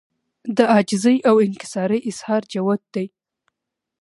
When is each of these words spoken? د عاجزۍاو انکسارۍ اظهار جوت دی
د 0.57 0.59
عاجزۍاو 0.71 1.35
انکسارۍ 1.47 1.99
اظهار 2.11 2.41
جوت 2.53 2.81
دی 2.93 3.05